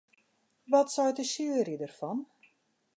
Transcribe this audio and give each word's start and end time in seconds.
Wat 0.71 0.89
seit 0.95 1.15
de 1.19 1.25
sjuery 1.31 1.75
derfan? 1.79 2.19